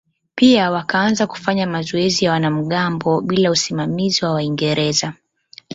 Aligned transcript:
Pia 0.35 0.71
wakaanza 0.71 1.27
kufanya 1.27 1.67
mazoezi 1.67 2.25
ya 2.25 2.31
wanamgambo 2.31 3.21
bila 3.21 3.51
usimamizi 3.51 4.25
wa 4.25 4.31
Waingereza. 4.33 5.13